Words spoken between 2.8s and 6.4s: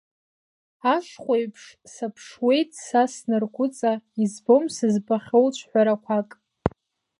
са снаргәыҵа, избом сызбахьоу ҽҳәарақәак.